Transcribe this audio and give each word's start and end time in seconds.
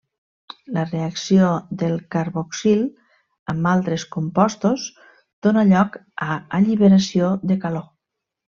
La 0.77 0.83
reacció 0.91 1.49
del 1.81 1.93
carboxil 2.15 2.81
amb 3.53 3.69
altres 3.73 4.07
compostos 4.17 4.87
dóna 5.49 5.67
lloc 5.75 6.01
a 6.31 6.39
alliberació 6.61 7.33
de 7.53 7.61
calor. 7.69 7.87